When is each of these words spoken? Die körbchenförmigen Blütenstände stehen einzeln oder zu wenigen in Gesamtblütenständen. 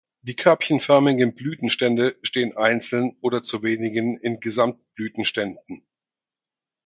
Die 0.23 0.35
körbchenförmigen 0.35 1.35
Blütenstände 1.35 2.17
stehen 2.23 2.57
einzeln 2.57 3.17
oder 3.21 3.43
zu 3.43 3.61
wenigen 3.61 4.17
in 4.17 4.39
Gesamtblütenständen. 4.39 5.83